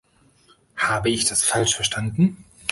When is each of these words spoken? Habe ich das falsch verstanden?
Habe 0.77 1.11
ich 1.11 1.25
das 1.25 1.43
falsch 1.43 1.75
verstanden? 1.75 2.43